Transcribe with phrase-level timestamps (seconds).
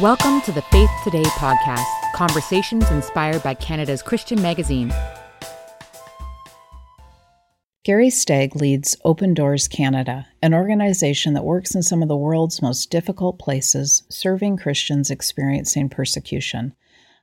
[0.00, 4.92] Welcome to the Faith Today podcast, conversations inspired by Canada's Christian magazine.
[7.84, 12.60] Gary Stagg leads Open Doors Canada, an organization that works in some of the world's
[12.60, 16.74] most difficult places, serving Christians experiencing persecution.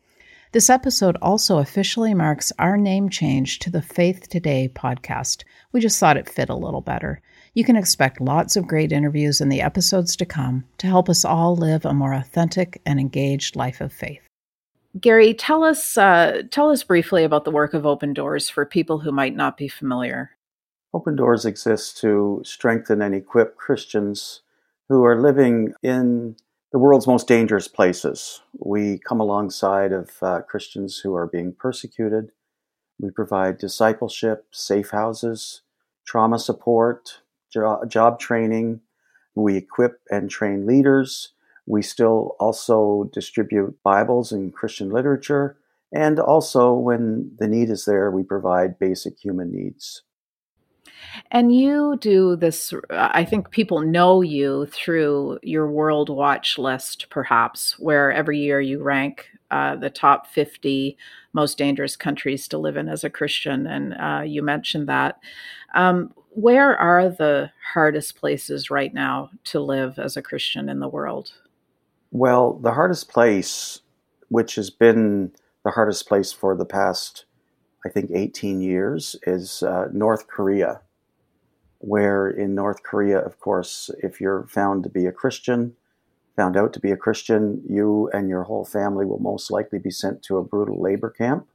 [0.52, 5.44] This episode also officially marks our name change to the Faith Today podcast.
[5.70, 7.22] We just thought it fit a little better.
[7.54, 11.24] You can expect lots of great interviews in the episodes to come to help us
[11.24, 14.29] all live a more authentic and engaged life of faith.
[14.98, 18.98] Gary, tell us uh, tell us briefly about the work of Open Doors for people
[18.98, 20.30] who might not be familiar.
[20.92, 24.40] Open Doors exists to strengthen and equip Christians
[24.88, 26.34] who are living in
[26.72, 28.42] the world's most dangerous places.
[28.58, 32.32] We come alongside of uh, Christians who are being persecuted.
[32.98, 35.62] We provide discipleship, safe houses,
[36.04, 37.20] trauma support,
[37.52, 38.80] jo- job training.
[39.36, 41.32] We equip and train leaders
[41.70, 45.56] we still also distribute Bibles and Christian literature.
[45.92, 50.02] And also, when the need is there, we provide basic human needs.
[51.30, 57.78] And you do this, I think people know you through your World Watch list, perhaps,
[57.78, 60.96] where every year you rank uh, the top 50
[61.32, 63.66] most dangerous countries to live in as a Christian.
[63.66, 65.18] And uh, you mentioned that.
[65.74, 70.88] Um, where are the hardest places right now to live as a Christian in the
[70.88, 71.32] world?
[72.10, 73.80] Well, the hardest place,
[74.28, 75.32] which has been
[75.64, 77.24] the hardest place for the past,
[77.84, 80.80] I think, 18 years, is uh, North Korea.
[81.78, 85.76] Where in North Korea, of course, if you're found to be a Christian,
[86.36, 89.90] found out to be a Christian, you and your whole family will most likely be
[89.90, 91.46] sent to a brutal labor camp.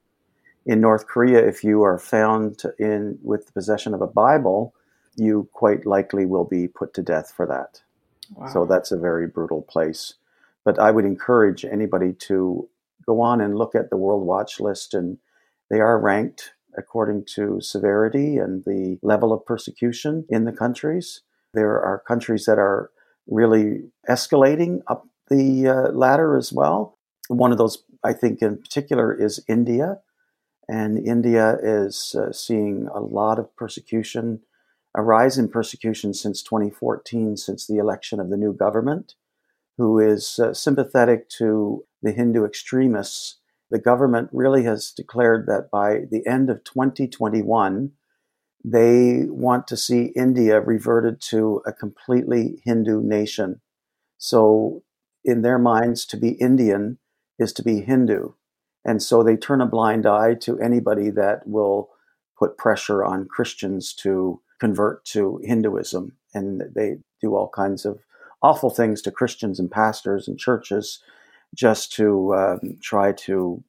[0.65, 4.73] In North Korea, if you are found in with the possession of a Bible,
[5.15, 7.81] you quite likely will be put to death for that.
[8.33, 8.47] Wow.
[8.47, 10.15] So that's a very brutal place.
[10.65, 12.67] But I would encourage anybody to
[13.05, 15.19] go on and look at the World Watch list, and
[15.69, 21.21] they are ranked according to severity and the level of persecution in the countries.
[21.53, 22.89] There are countries that are
[23.27, 26.97] really escalating up the uh, ladder as well.
[27.27, 29.99] One of those, I think, in particular, is India.
[30.67, 34.41] And India is uh, seeing a lot of persecution,
[34.95, 39.15] a rise in persecution since 2014, since the election of the new government
[39.77, 43.39] who is uh, sympathetic to the Hindu extremists,
[43.71, 47.91] the government really has declared that by the end of 2021,
[48.63, 53.61] they want to see India reverted to a completely Hindu nation.
[54.17, 54.83] So,
[55.23, 56.99] in their minds, to be Indian
[57.37, 58.33] is to be Hindu.
[58.85, 61.89] And so they turn a blind eye to anybody that will
[62.37, 66.17] put pressure on Christians to convert to Hinduism.
[66.33, 67.99] And they do all kinds of
[68.45, 70.99] awful things to Christians and pastors and churches
[71.55, 73.63] just to um, try to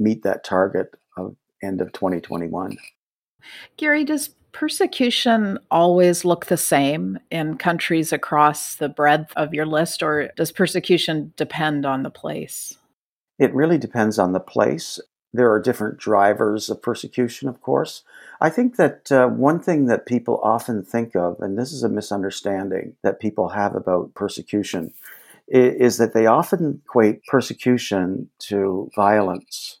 [0.00, 2.76] meet that target of end of 2021.
[3.76, 10.02] Gary, does persecution always look the same in countries across the breadth of your list,
[10.02, 12.76] or does persecution depend on the place?
[13.38, 14.98] It really depends on the place.
[15.36, 18.02] There are different drivers of persecution, of course.
[18.40, 21.88] I think that uh, one thing that people often think of, and this is a
[21.88, 24.92] misunderstanding that people have about persecution,
[25.48, 29.78] is that they often equate persecution to violence.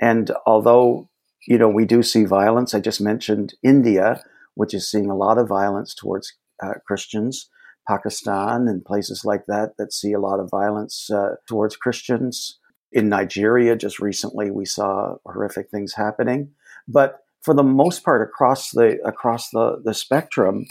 [0.00, 1.08] And although,
[1.48, 4.22] you know, we do see violence, I just mentioned India,
[4.54, 7.50] which is seeing a lot of violence towards uh, Christians,
[7.88, 12.59] Pakistan and places like that that see a lot of violence uh, towards Christians.
[12.92, 16.50] In Nigeria, just recently, we saw horrific things happening.
[16.88, 20.66] But for the most part, across the across the, the spectrum,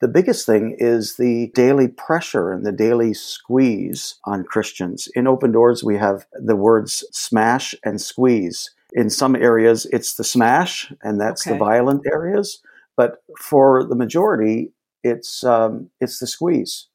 [0.00, 5.08] the biggest thing is the daily pressure and the daily squeeze on Christians.
[5.14, 8.70] In Open Doors, we have the words smash and squeeze.
[8.92, 11.54] In some areas, it's the smash, and that's okay.
[11.54, 12.60] the violent areas.
[12.96, 14.72] But for the majority,
[15.02, 16.88] it's um, it's the squeeze,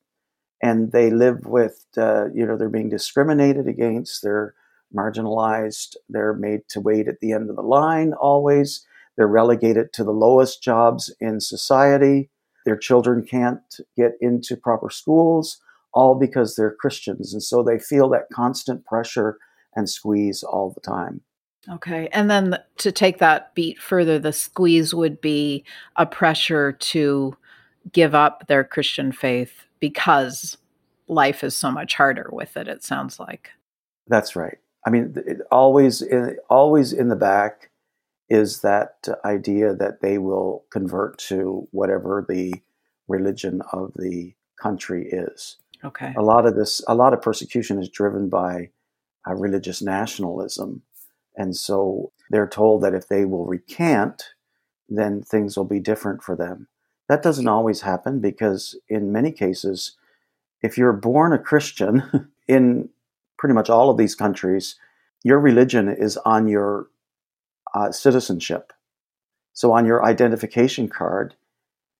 [0.62, 4.24] and they live with uh, you know they're being discriminated against.
[4.24, 4.56] They're
[4.95, 5.95] marginalized.
[6.09, 8.86] They're made to wait at the end of the line always.
[9.18, 12.30] They're relegated to the lowest jobs in society.
[12.65, 13.62] Their children can't
[13.97, 15.62] get into proper schools,
[15.94, 17.33] all because they're Christians.
[17.33, 19.38] And so they feel that constant pressure
[19.75, 21.21] and squeeze all the time.
[21.69, 22.07] Okay.
[22.13, 25.63] And then to take that beat further, the squeeze would be
[25.97, 27.35] a pressure to
[27.92, 30.57] give up their Christian faith because
[31.07, 33.51] life is so much harder with it, it sounds like.
[34.07, 34.57] That's right.
[34.86, 37.70] I mean, it always, in, always in the back
[38.30, 42.54] is that idea that they will convert to whatever the
[43.08, 45.58] religion of the country is.
[45.84, 46.14] Okay.
[46.16, 48.70] A lot of this, a lot of persecution is driven by
[49.28, 50.81] uh, religious nationalism.
[51.36, 54.34] And so they're told that if they will recant,
[54.88, 56.68] then things will be different for them.
[57.08, 59.98] That doesn't always happen because, in many cases,
[60.62, 62.90] if you're born a Christian in
[63.39, 64.75] pretty much all of these countries,
[65.24, 66.88] your religion is on your
[67.74, 68.74] uh, citizenship.
[69.53, 71.36] So on your identification card,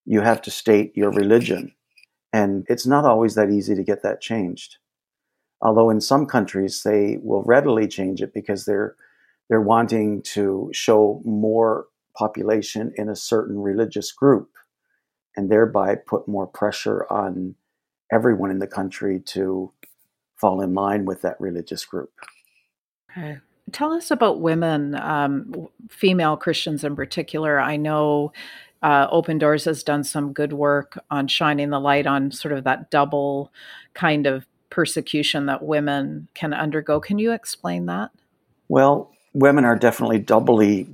[0.06, 1.74] you have to state your religion.
[2.34, 4.78] And it's not always that easy to get that changed.
[5.62, 8.96] Although in some countries they will readily change it because they're
[9.50, 14.52] they're wanting to show more population in a certain religious group
[15.36, 17.56] and thereby put more pressure on
[18.12, 19.74] everyone in the country to
[20.40, 22.12] fall in line with that religious group.
[23.12, 23.38] Okay.
[23.72, 27.60] Tell us about women, um, female Christians in particular.
[27.60, 28.32] I know
[28.82, 32.64] uh, Open Doors has done some good work on shining the light on sort of
[32.64, 33.52] that double
[33.94, 37.00] kind of persecution that women can undergo.
[37.00, 38.12] Can you explain that?
[38.70, 40.88] Well, women are definitely doubly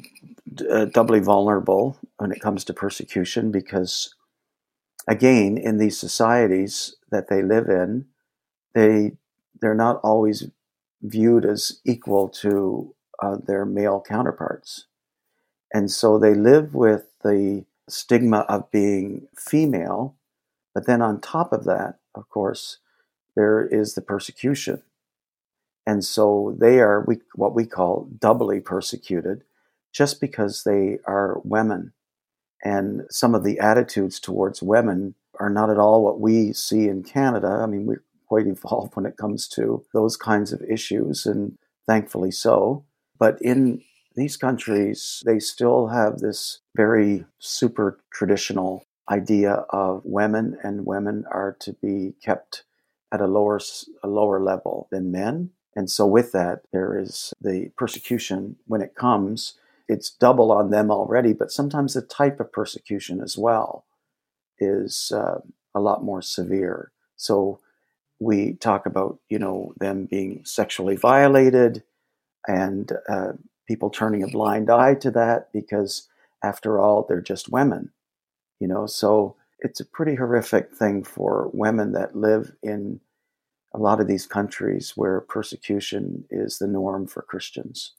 [0.69, 4.13] uh, doubly vulnerable when it comes to persecution because
[5.07, 8.05] again in these societies that they live in
[8.73, 9.11] they
[9.61, 10.45] they're not always
[11.01, 14.85] viewed as equal to uh, their male counterparts
[15.73, 20.15] and so they live with the stigma of being female
[20.73, 22.79] but then on top of that of course
[23.35, 24.81] there is the persecution
[25.85, 29.43] and so they are we, what we call doubly persecuted
[29.93, 31.93] just because they are women.
[32.63, 37.03] And some of the attitudes towards women are not at all what we see in
[37.03, 37.47] Canada.
[37.47, 41.57] I mean, we're quite evolved when it comes to those kinds of issues, and
[41.87, 42.85] thankfully so.
[43.17, 43.81] But in
[44.15, 51.55] these countries, they still have this very super traditional idea of women, and women are
[51.59, 52.63] to be kept
[53.11, 53.59] at a lower
[54.03, 55.51] a lower level than men.
[55.75, 59.55] And so, with that, there is the persecution when it comes.
[59.87, 63.85] It's double on them already, but sometimes the type of persecution as well
[64.57, 65.39] is uh,
[65.75, 66.91] a lot more severe.
[67.17, 67.59] So,
[68.19, 71.83] we talk about, you know, them being sexually violated
[72.47, 73.33] and uh,
[73.67, 76.07] people turning a blind eye to that because,
[76.43, 77.91] after all, they're just women,
[78.59, 78.85] you know.
[78.85, 82.99] So, it's a pretty horrific thing for women that live in
[83.73, 87.93] a lot of these countries where persecution is the norm for Christians.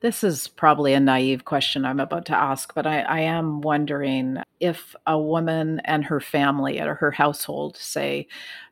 [0.00, 4.38] This is probably a naive question I'm about to ask, but I, I, am wondering
[4.60, 8.28] if a woman and her family or her household, say,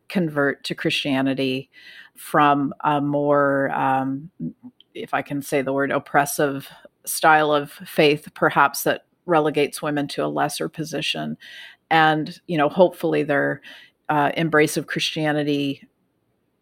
[0.09, 1.71] convert to Christianity
[2.17, 4.31] from a more, um,
[4.95, 6.69] if I can say the word, oppressive
[7.05, 11.37] style of faith, perhaps that relegates women to a lesser position.
[11.91, 13.61] And, you know, hopefully their
[14.09, 15.87] uh, embrace of Christianity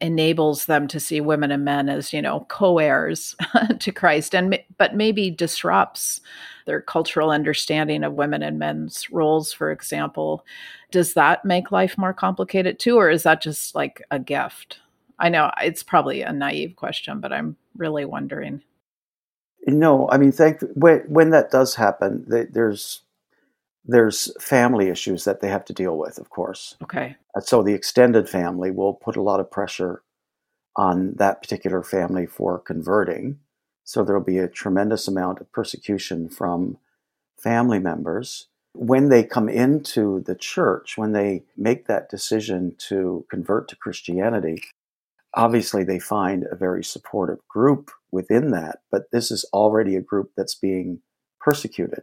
[0.05, 3.35] enables them to see women and men as you know co-heirs
[3.81, 6.21] to Christ and but maybe disrupts
[6.67, 10.45] their cultural understanding of women and men's roles for example.
[10.91, 14.81] Does that make life more complicated too or is that just like a gift?
[15.19, 18.63] I know it's probably a naive question but i'm really wondering.
[19.67, 23.01] No i mean thank when, when that does happen there's
[23.85, 26.77] there's family issues that they have to deal with, of course.
[26.83, 27.17] Okay.
[27.37, 30.03] Uh, so the extended family will put a lot of pressure
[30.77, 33.39] on that particular family for converting.
[33.85, 36.79] So there'll be a tremendous amount of persecution from
[37.39, 38.49] family members.
[38.73, 44.63] When they come into the church, when they make that decision to convert to Christianity,
[45.35, 50.31] obviously they find a very supportive group within that, but this is already a group
[50.37, 51.01] that's being
[51.41, 52.03] persecuted.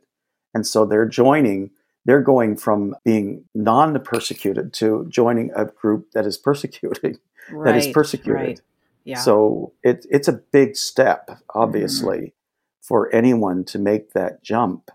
[0.53, 1.71] And so they're joining,
[2.05, 7.17] they're going from being non persecuted to joining a group that is persecuting,
[7.49, 8.35] right, that is persecuted.
[8.35, 8.61] Right.
[9.03, 9.17] Yeah.
[9.17, 12.81] So it, it's a big step, obviously, mm-hmm.
[12.81, 14.91] for anyone to make that jump.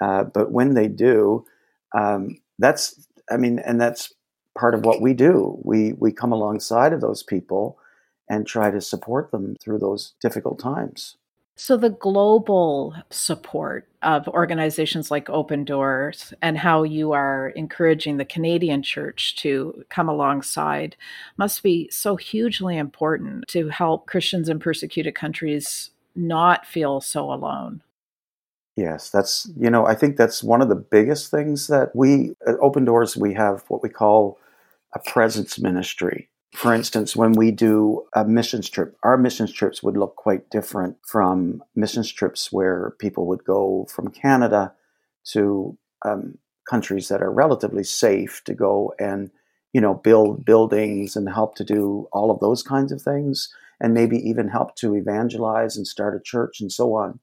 [0.00, 1.44] Uh, but when they do,
[1.96, 4.12] um, that's, I mean, and that's
[4.56, 5.58] part of what we do.
[5.64, 7.78] We, we come alongside of those people
[8.28, 11.16] and try to support them through those difficult times.
[11.56, 18.24] So, the global support of organizations like Open Doors and how you are encouraging the
[18.24, 20.96] Canadian church to come alongside
[21.36, 27.82] must be so hugely important to help Christians in persecuted countries not feel so alone.
[28.76, 32.56] Yes, that's, you know, I think that's one of the biggest things that we, at
[32.60, 34.38] Open Doors, we have what we call
[34.92, 36.28] a presence ministry.
[36.54, 40.96] For instance, when we do a missions trip, our missions trips would look quite different
[41.04, 44.72] from missions trips where people would go from Canada
[45.32, 46.38] to um,
[46.70, 49.32] countries that are relatively safe to go and,
[49.72, 53.92] you know, build buildings and help to do all of those kinds of things, and
[53.92, 57.18] maybe even help to evangelize and start a church and so on.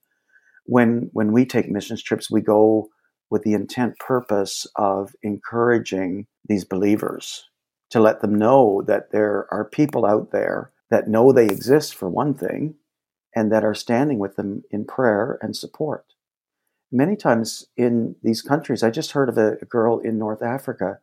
[0.66, 2.90] When when we take missions trips, we go
[3.30, 7.46] with the intent purpose of encouraging these believers
[7.92, 12.10] to let them know that there are people out there that know they exist for
[12.10, 12.76] one thing
[13.36, 16.06] and that are standing with them in prayer and support.
[16.92, 21.00] Many times in these countries, I just heard of a, a girl in North Africa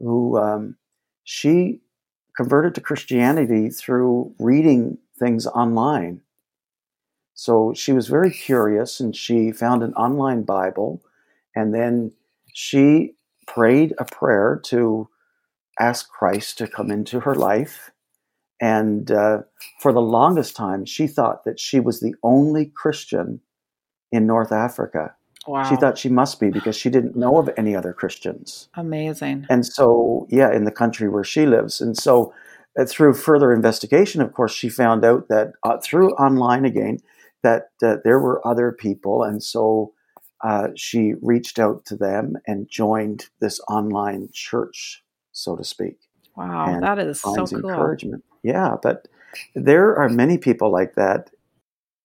[0.00, 0.76] who um,
[1.24, 1.80] she
[2.36, 6.20] converted to Christianity through reading things online
[7.34, 11.02] so she was very curious and she found an online Bible
[11.54, 12.12] and then
[12.54, 13.14] she
[13.46, 15.08] prayed a prayer to
[15.80, 17.90] ask Christ to come into her life.
[18.60, 19.42] And uh,
[19.80, 23.40] for the longest time, she thought that she was the only Christian
[24.10, 25.14] in North Africa.
[25.46, 25.62] Wow.
[25.68, 28.68] She thought she must be because she didn't know of any other Christians.
[28.74, 29.46] Amazing.
[29.48, 31.80] And so, yeah, in the country where she lives.
[31.80, 32.32] And so,
[32.78, 36.98] uh, through further investigation, of course, she found out that uh, through online again,
[37.42, 39.92] that uh, there were other people, and so
[40.44, 45.02] uh, she reached out to them and joined this online church,
[45.36, 45.98] so to speak.
[46.36, 47.70] Wow, that is so cool.
[47.70, 48.24] Encouragement.
[48.42, 49.08] Yeah, but
[49.54, 51.30] there are many people like that.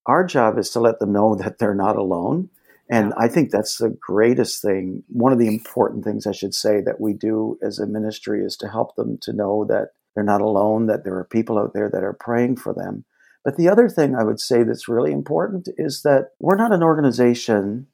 [0.06, 2.50] Our job is to let them know that they're not alone.
[2.90, 3.24] And yeah.
[3.24, 5.04] I think that's the greatest thing.
[5.08, 8.58] One of the important things I should say that we do as a ministry is
[8.58, 11.90] to help them to know that they're not alone, that there are people out there
[11.90, 13.06] that are praying for them.
[13.46, 16.84] But the other thing I would say that's really important is that we're not an
[16.84, 17.88] organization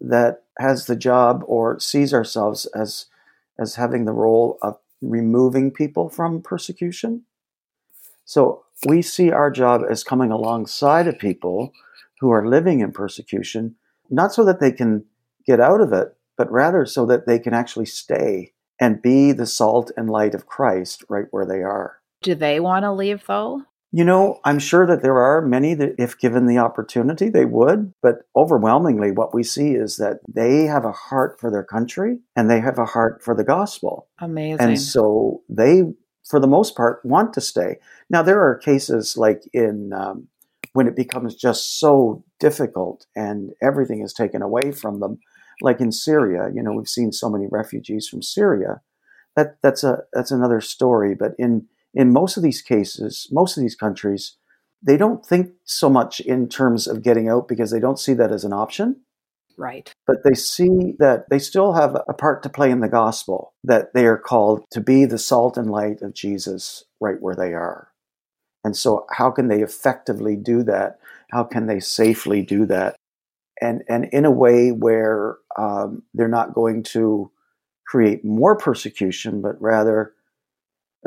[0.00, 3.06] that has the job or sees ourselves as
[3.62, 7.22] as having the role of removing people from persecution.
[8.24, 11.72] So we see our job as coming alongside of people
[12.20, 13.76] who are living in persecution,
[14.10, 15.04] not so that they can
[15.46, 19.46] get out of it, but rather so that they can actually stay and be the
[19.46, 21.98] salt and light of Christ right where they are.
[22.22, 23.62] Do they want to leave though?
[23.94, 27.92] You know, I'm sure that there are many that, if given the opportunity, they would.
[28.02, 32.50] But overwhelmingly, what we see is that they have a heart for their country and
[32.50, 34.08] they have a heart for the gospel.
[34.18, 34.60] Amazing.
[34.60, 35.82] And so they,
[36.26, 37.76] for the most part, want to stay.
[38.08, 40.28] Now, there are cases like in um,
[40.72, 45.18] when it becomes just so difficult and everything is taken away from them,
[45.60, 46.48] like in Syria.
[46.54, 48.80] You know, we've seen so many refugees from Syria.
[49.36, 51.14] That that's a that's another story.
[51.14, 54.36] But in in most of these cases, most of these countries,
[54.82, 58.32] they don't think so much in terms of getting out because they don't see that
[58.32, 59.02] as an option.
[59.56, 59.92] Right.
[60.06, 63.92] But they see that they still have a part to play in the gospel, that
[63.94, 67.88] they are called to be the salt and light of Jesus right where they are.
[68.64, 70.98] And so, how can they effectively do that?
[71.30, 72.96] How can they safely do that?
[73.60, 77.30] And, and in a way where um, they're not going to
[77.86, 80.14] create more persecution, but rather,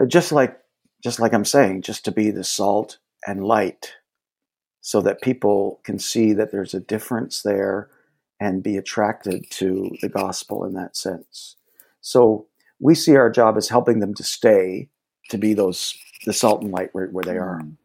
[0.02, 0.60] uh, just like
[1.04, 2.98] just like I'm saying, just to be the salt
[3.28, 3.94] and light
[4.82, 7.90] so that people can see that there's a difference there
[8.40, 11.56] and be attracted to the gospel in that sense.
[12.02, 12.48] So
[12.80, 14.90] we see our job as helping them to stay,
[15.30, 17.62] to be those the salt and light where, where they are.
[17.64, 17.78] Mm.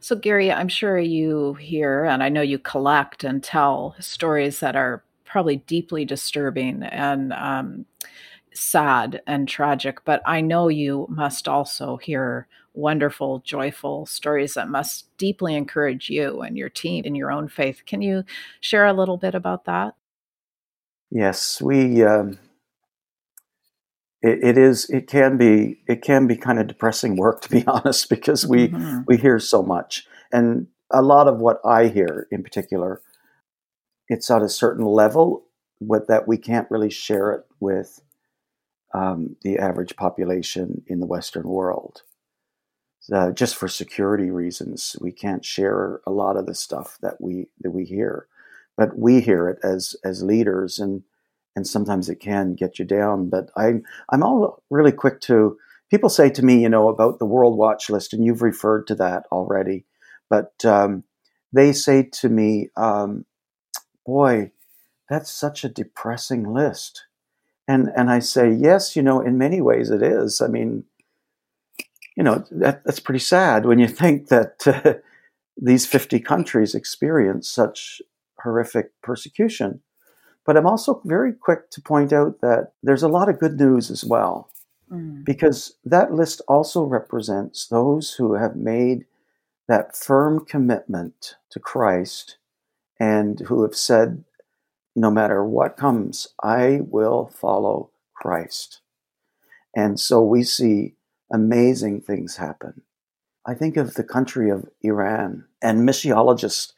[0.00, 4.76] So Gary, I'm sure you hear and I know you collect and tell stories that
[4.76, 7.86] are probably deeply disturbing and um,
[8.56, 15.16] sad and tragic, but I know you must also hear wonderful, joyful stories that must
[15.16, 17.82] deeply encourage you and your team in your own faith.
[17.86, 18.24] Can you
[18.60, 19.94] share a little bit about that?
[21.10, 22.02] Yes, we.
[22.04, 22.38] Um,
[24.22, 24.90] it, it is.
[24.90, 25.80] It can be.
[25.86, 29.00] It can be kind of depressing work, to be honest, because we mm-hmm.
[29.06, 33.00] we hear so much, and a lot of what I hear, in particular,
[34.08, 35.44] it's at a certain level
[35.80, 38.00] with that we can't really share it with
[38.96, 42.02] um, the average population in the Western world.
[43.12, 47.46] Uh, just for security reasons, we can't share a lot of the stuff that we
[47.60, 48.26] that we hear,
[48.76, 51.02] but we hear it as as leaders, and
[51.54, 53.28] and sometimes it can get you down.
[53.28, 53.74] But I
[54.08, 55.56] I'm all really quick to
[55.88, 58.96] people say to me, you know, about the World Watch List, and you've referred to
[58.96, 59.84] that already,
[60.28, 61.04] but um,
[61.52, 63.24] they say to me, um,
[64.04, 64.50] "Boy,
[65.08, 67.04] that's such a depressing list."
[67.68, 70.40] And and I say, yes, you know, in many ways it is.
[70.40, 70.84] I mean,
[72.16, 74.94] you know, that, that's pretty sad when you think that uh,
[75.56, 78.00] these 50 countries experience such
[78.42, 79.80] horrific persecution.
[80.44, 83.90] But I'm also very quick to point out that there's a lot of good news
[83.90, 84.48] as well,
[84.90, 85.24] mm.
[85.24, 89.06] because that list also represents those who have made
[89.66, 92.36] that firm commitment to Christ
[93.00, 94.24] and who have said,
[94.96, 98.80] no matter what comes, I will follow Christ.
[99.76, 100.94] And so we see
[101.30, 102.82] amazing things happen.
[103.44, 106.72] I think of the country of Iran, and missiologists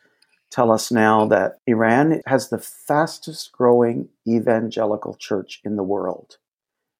[0.50, 6.38] tell us now that Iran has the fastest growing evangelical church in the world.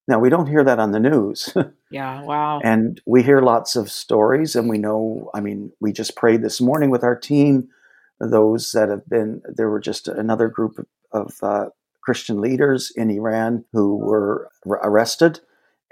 [0.07, 1.53] Now, we don't hear that on the news.
[1.91, 2.61] yeah, wow.
[2.65, 6.61] And we hear lots of stories, and we know, I mean, we just prayed this
[6.61, 7.69] morning with our team,
[8.21, 11.71] those that have been, there were just another group of, uh,
[12.09, 14.51] Christian leaders in Iran who were
[14.83, 15.41] arrested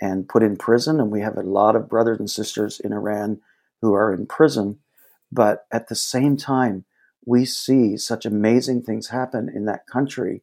[0.00, 0.98] and put in prison.
[0.98, 3.40] And we have a lot of brothers and sisters in Iran
[3.82, 4.78] who are in prison.
[5.30, 6.86] But at the same time,
[7.26, 10.42] we see such amazing things happen in that country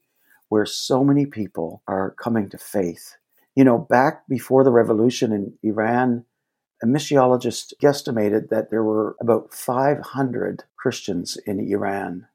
[0.50, 3.15] where so many people are coming to faith.
[3.56, 6.25] You know, back before the revolution in Iran,
[6.84, 12.27] a missiologist guesstimated that there were about 500 Christians in Iran.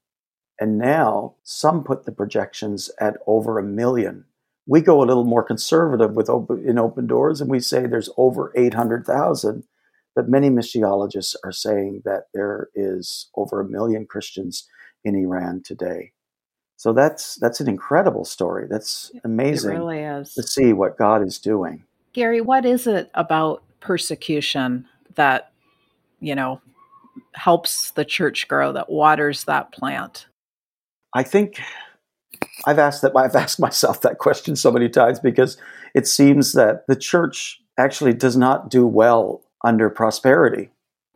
[0.60, 4.24] And now some put the projections at over a million.
[4.66, 8.10] We go a little more conservative with open, in open doors and we say there's
[8.16, 9.64] over 800,000
[10.18, 14.66] but many missiologists are saying that there is over a million Christians
[15.04, 16.10] in Iran today.
[16.76, 18.66] So that's that's an incredible story.
[18.68, 19.70] That's amazing.
[19.70, 20.34] It really is.
[20.34, 21.84] To see what God is doing.
[22.14, 25.52] Gary, what is it about persecution that,
[26.18, 26.60] you know,
[27.34, 30.26] helps the church grow, that waters that plant?
[31.14, 31.60] I think
[32.66, 35.56] I've asked that I've asked myself that question so many times because
[35.94, 40.70] it seems that the church actually does not do well under prosperity,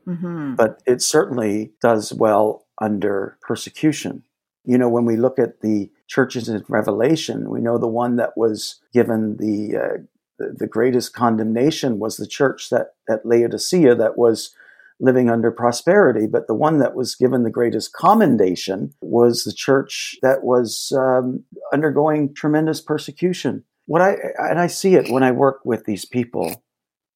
[0.07, 0.55] mm-hmm.
[0.55, 4.23] but it certainly does well under persecution.
[4.65, 8.37] You know, when we look at the churches in Revelation, we know the one that
[8.37, 9.99] was given the uh,
[10.39, 14.55] the greatest condemnation was the church that at Laodicea that was
[15.03, 20.17] living under prosperity, but the one that was given the greatest commendation was the church
[20.23, 23.65] that was um, undergoing tremendous persecution.
[23.87, 26.62] What I and I see it when I work with these people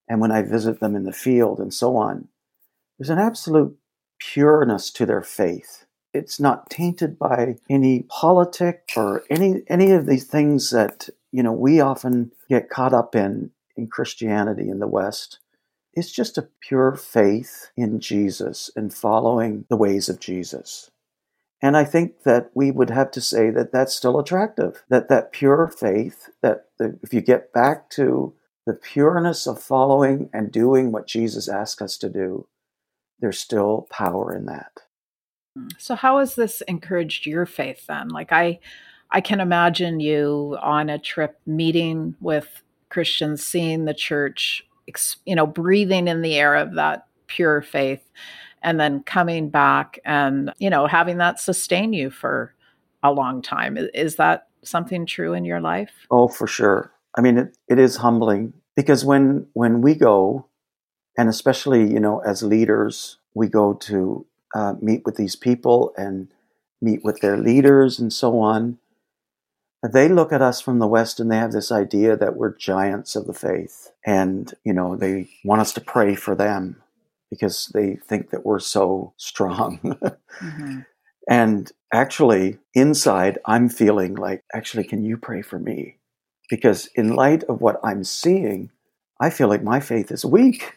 [0.09, 2.29] and when I visit them in the field and so on,
[2.99, 3.79] there's an absolute
[4.19, 5.87] pureness to their faith.
[6.13, 11.53] It's not tainted by any politic or any any of these things that you know
[11.53, 15.39] we often get caught up in in Christianity in the West.
[15.97, 20.91] It's just a pure faith in Jesus and following the ways of Jesus.
[21.63, 24.85] And I think that we would have to say that that's still attractive.
[24.91, 28.35] That that pure faith, that the, if you get back to
[28.67, 32.47] the pureness of following and doing what Jesus asked us to do,
[33.21, 34.81] there's still power in that.
[35.79, 38.09] So how has this encouraged your faith then?
[38.09, 38.61] Like I
[39.11, 44.67] I can imagine you on a trip meeting with Christians, seeing the church,
[45.25, 48.03] you know, breathing in the air of that pure faith
[48.63, 52.55] and then coming back and, you know, having that sustain you for
[53.03, 53.77] a long time.
[53.95, 55.91] Is that something true in your life?
[56.11, 56.93] Oh, for sure.
[57.17, 60.47] I mean, it, it is humbling because when when we go,
[61.17, 66.29] and especially you know as leaders, we go to uh, meet with these people and
[66.83, 68.79] meet with their leaders and so on.
[69.83, 73.15] They look at us from the West and they have this idea that we're giants
[73.15, 76.83] of the faith, and you know they want us to pray for them
[77.31, 79.79] because they think that we're so strong.
[80.41, 80.81] mm-hmm.
[81.29, 85.99] And actually, inside, I'm feeling like, actually, can you pray for me?
[86.49, 88.71] because in light of what I'm seeing,
[89.21, 90.75] I feel like my faith is weak.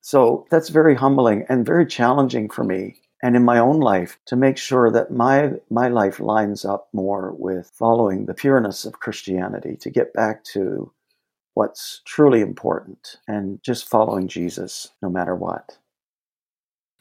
[0.00, 4.36] So that's very humbling and very challenging for me and in my own life to
[4.36, 9.76] make sure that my my life lines up more with following the pureness of Christianity
[9.80, 10.92] to get back to
[11.54, 15.78] what's truly important and just following Jesus no matter what.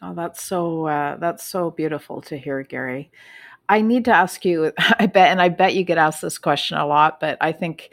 [0.01, 3.11] Oh, that's so uh, that's so beautiful to hear, Gary.
[3.67, 6.77] I need to ask you, I bet, and I bet you get asked this question
[6.77, 7.91] a lot, but I think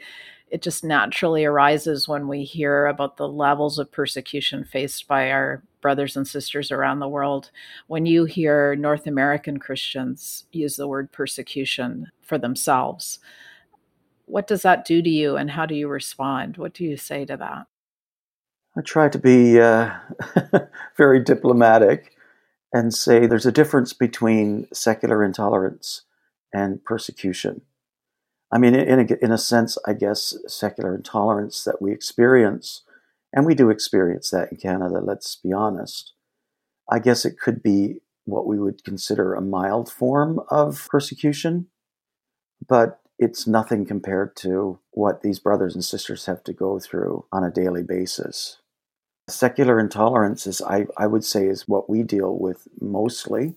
[0.49, 5.61] it just naturally arises when we hear about the levels of persecution faced by our
[5.81, 7.51] brothers and sisters around the world.
[7.87, 13.19] When you hear North American Christians use the word persecution for themselves,
[14.25, 16.57] what does that do to you and how do you respond?
[16.57, 17.67] What do you say to that?
[18.77, 19.91] I try to be uh,
[20.97, 22.13] very diplomatic
[22.73, 26.03] and say there's a difference between secular intolerance
[26.53, 27.61] and persecution.
[28.51, 32.83] I mean, in a, in a sense, I guess secular intolerance that we experience,
[33.33, 36.13] and we do experience that in Canada, let's be honest,
[36.89, 41.67] I guess it could be what we would consider a mild form of persecution,
[42.67, 47.43] but it's nothing compared to what these brothers and sisters have to go through on
[47.43, 48.57] a daily basis.
[49.27, 53.55] Secular intolerance is, I, I would say, is what we deal with mostly.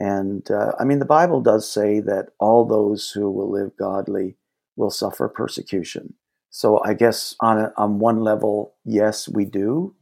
[0.00, 4.36] And uh, I mean, the Bible does say that all those who will live godly
[4.76, 6.14] will suffer persecution.
[6.48, 9.94] So I guess on, a, on one level, yes, we do.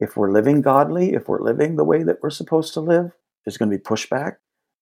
[0.00, 3.10] If we're living godly, if we're living the way that we're supposed to live,
[3.44, 4.36] there's going to be pushback.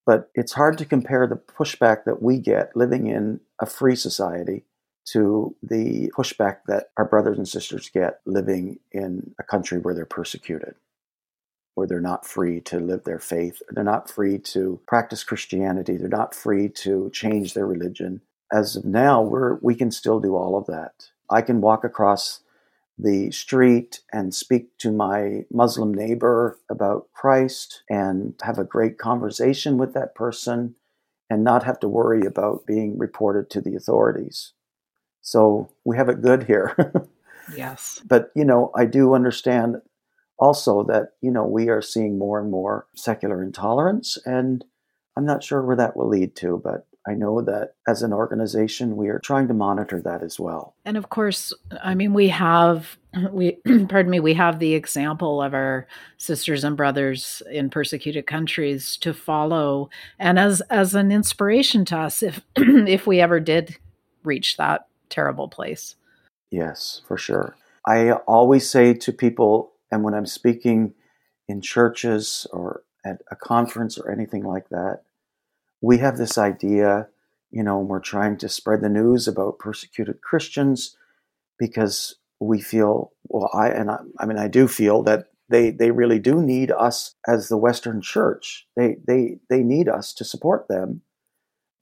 [0.04, 4.64] But it's hard to compare the pushback that we get living in a free society
[5.12, 10.04] to the pushback that our brothers and sisters get living in a country where they're
[10.04, 10.74] persecuted,
[11.74, 16.08] where they're not free to live their faith, they're not free to practice Christianity, they're
[16.08, 18.20] not free to change their religion.
[18.52, 21.08] As of now, we're, we can still do all of that.
[21.30, 22.40] I can walk across
[22.98, 29.78] the street and speak to my Muslim neighbor about Christ and have a great conversation
[29.78, 30.74] with that person
[31.30, 34.52] and not have to worry about being reported to the authorities.
[35.22, 36.76] So we have it good here.
[37.56, 38.00] yes.
[38.06, 39.80] But, you know, I do understand
[40.42, 44.64] also that, you know, we are seeing more and more secular intolerance, and
[45.16, 48.96] I'm not sure where that will lead to, but I know that as an organization,
[48.96, 50.74] we are trying to monitor that as well.
[50.85, 51.52] And of course,
[51.83, 52.96] I mean, we have
[53.31, 53.52] we
[53.88, 59.14] pardon me, we have the example of our sisters and brothers in persecuted countries to
[59.14, 63.76] follow, and as as an inspiration to us, if if we ever did
[64.24, 65.94] reach that terrible place.
[66.50, 67.55] Yes, for sure.
[67.87, 70.94] I always say to people, and when I'm speaking
[71.46, 75.02] in churches or at a conference or anything like that,
[75.83, 77.09] we have this idea,
[77.50, 80.96] you know, we're trying to spread the news about persecuted Christians
[81.59, 85.90] because we feel, well, I, and I, I mean, I do feel that they, they
[85.90, 88.66] really do need us as the Western church.
[88.74, 91.02] They, they, they need us to support them.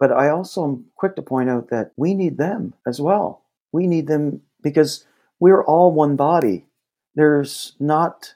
[0.01, 3.45] But I also am quick to point out that we need them as well.
[3.71, 5.05] We need them because
[5.39, 6.67] we're all one body.
[7.15, 8.35] There's not,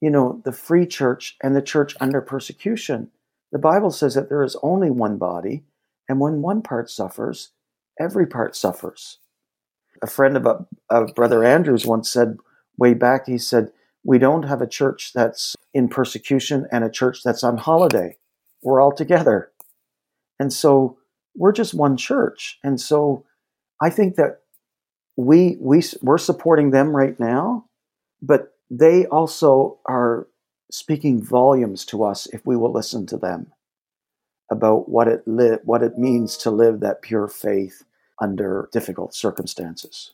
[0.00, 3.10] you know, the free church and the church under persecution.
[3.52, 5.64] The Bible says that there is only one body,
[6.08, 7.50] and when one part suffers,
[8.00, 9.18] every part suffers.
[10.02, 12.38] A friend of, a, of Brother Andrew's once said,
[12.76, 13.70] way back, he said,
[14.02, 18.16] We don't have a church that's in persecution and a church that's on holiday.
[18.62, 19.50] We're all together.
[20.38, 20.98] And so
[21.36, 22.58] we're just one church.
[22.62, 23.24] And so
[23.80, 24.40] I think that
[25.16, 27.66] we, we, we're supporting them right now,
[28.26, 30.28] but they also are
[30.70, 33.52] speaking volumes to us if we will listen to them
[34.50, 37.84] about what it li- what it means to live that pure faith
[38.20, 40.12] under difficult circumstances.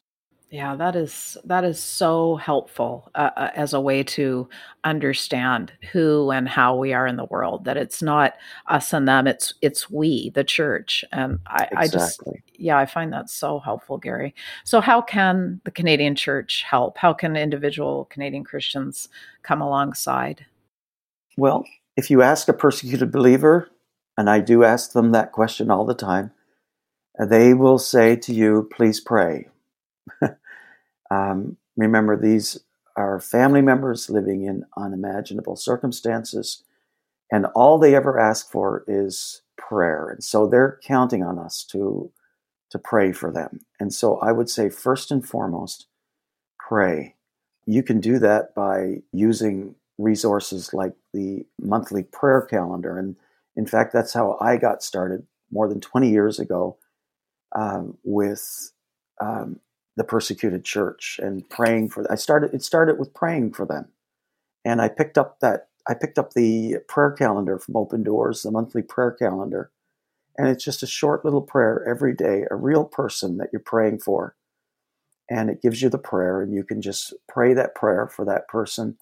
[0.51, 4.49] Yeah, that is that is so helpful uh, uh, as a way to
[4.83, 7.67] understand who and how we are in the world.
[7.67, 8.35] That it's not
[8.67, 11.05] us and them; it's it's we, the church.
[11.13, 11.79] And I, exactly.
[11.79, 12.23] I just
[12.55, 14.35] yeah, I find that so helpful, Gary.
[14.65, 16.99] So, how can the Canadian Church help?
[16.99, 19.09] How can individual Canadian Christians
[19.45, 20.47] come alongside?
[21.37, 21.65] Well,
[21.97, 23.71] if you ask a persecuted believer,
[24.19, 26.33] and I do ask them that question all the time,
[27.21, 29.47] they will say to you, "Please pray."
[31.11, 32.59] Um, remember, these
[32.97, 36.63] are family members living in unimaginable circumstances,
[37.31, 40.09] and all they ever ask for is prayer.
[40.09, 42.11] And so they're counting on us to
[42.71, 43.61] to pray for them.
[43.81, 45.87] And so I would say first and foremost,
[46.59, 47.17] pray.
[47.67, 52.97] You can do that by using resources like the monthly prayer calendar.
[52.97, 53.17] And
[53.57, 56.79] in fact, that's how I got started more than 20 years ago
[57.57, 58.73] um, with
[59.21, 59.59] um,
[59.97, 63.89] the persecuted church and praying for I started it started with praying for them.
[64.65, 68.51] And I picked up that I picked up the prayer calendar from Open Doors, the
[68.51, 69.71] monthly prayer calendar.
[70.37, 74.01] And it's just a short little prayer every day, a real person that you're praying
[74.01, 74.37] for.
[75.29, 78.49] And it gives you the prayer, and you can just pray that prayer for that
[78.49, 78.97] person.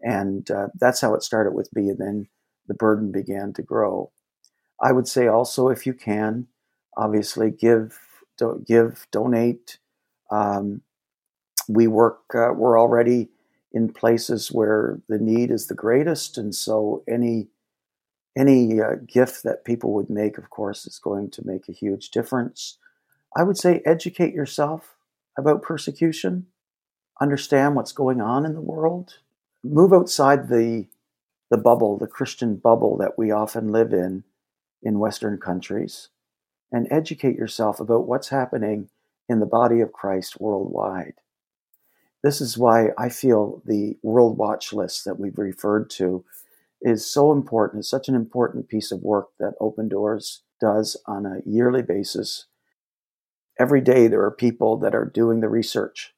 [0.00, 1.88] And uh, that's how it started with me.
[1.88, 2.28] And then
[2.66, 4.10] the burden began to grow.
[4.82, 6.48] I would say also, if you can,
[6.96, 7.98] obviously give,
[8.36, 9.78] do, give, donate,
[10.32, 10.80] um,
[11.68, 13.28] we work, uh, we're already
[13.72, 17.48] in places where the need is the greatest, and so any
[18.36, 22.10] any uh, gift that people would make, of course, is going to make a huge
[22.10, 22.78] difference.
[23.36, 24.96] I would say educate yourself
[25.38, 26.46] about persecution,
[27.20, 29.18] understand what's going on in the world,
[29.62, 30.86] move outside the
[31.50, 34.24] the bubble, the Christian bubble that we often live in
[34.82, 36.08] in Western countries,
[36.70, 38.88] and educate yourself about what's happening
[39.28, 41.14] in the body of Christ worldwide.
[42.22, 46.24] This is why I feel the World Watch list that we've referred to
[46.80, 47.80] is so important.
[47.80, 52.46] It's such an important piece of work that Open Doors does on a yearly basis.
[53.58, 56.14] Every day, there are people that are doing the research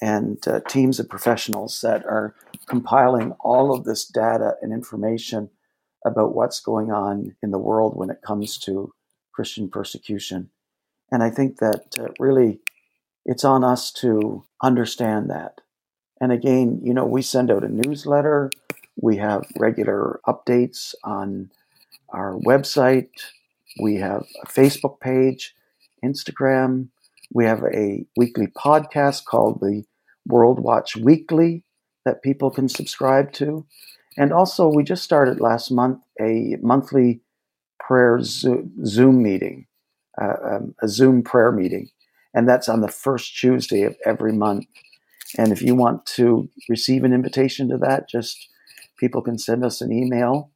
[0.00, 2.34] and uh, teams of professionals that are
[2.66, 5.50] compiling all of this data and information
[6.04, 8.92] about what's going on in the world when it comes to
[9.32, 10.50] Christian persecution.
[11.10, 12.60] And I think that uh, really
[13.24, 15.60] it's on us to understand that.
[16.20, 18.50] And again, you know, we send out a newsletter,
[19.00, 21.50] we have regular updates on
[22.08, 23.10] our website,
[23.80, 25.54] we have a Facebook page,
[26.04, 26.88] Instagram,
[27.32, 29.84] we have a weekly podcast called the
[30.26, 31.64] World Watch Weekly
[32.04, 33.66] that people can subscribe to.
[34.16, 37.20] And also, we just started last month a monthly
[37.78, 39.66] prayer Zoom meeting,
[40.20, 41.88] uh, um, a Zoom prayer meeting.
[42.34, 44.66] And that's on the first Tuesday of every month.
[45.38, 48.48] And if you want to receive an invitation to that, just
[48.98, 50.50] people can send us an email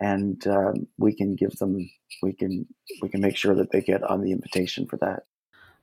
[0.00, 1.90] and um, we can give them
[2.22, 2.66] we can
[3.02, 5.24] we can make sure that they get on the invitation for that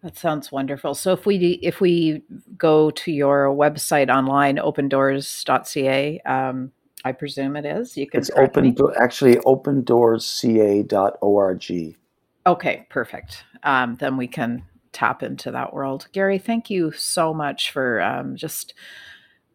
[0.03, 2.21] that sounds wonderful so if we if we
[2.57, 6.71] go to your website online opendoors.ca um,
[7.05, 11.95] i presume it is you can it's open do- actually opendoorsca.org
[12.47, 17.71] okay perfect um, then we can tap into that world gary thank you so much
[17.71, 18.73] for um, just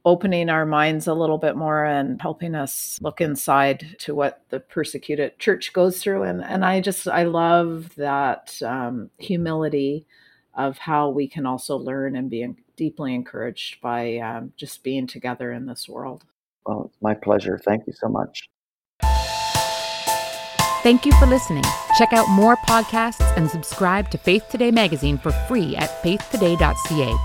[0.04, 4.58] opening our minds a little bit more and helping us look inside to what the
[4.58, 10.06] persecuted church goes through and and I just I love that um, humility
[10.54, 15.52] of how we can also learn and be deeply encouraged by um, just being together
[15.52, 16.24] in this world.
[16.66, 17.58] Well, it's my pleasure.
[17.64, 18.48] Thank you so much.
[20.82, 21.62] Thank you for listening.
[21.96, 27.16] Check out more podcasts and subscribe to Faith Today magazine for free at faithtoday.ca.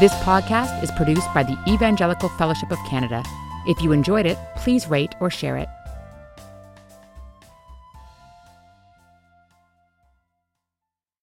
[0.00, 3.22] This podcast is produced by the Evangelical Fellowship of Canada.
[3.66, 5.68] If you enjoyed it, please rate or share it.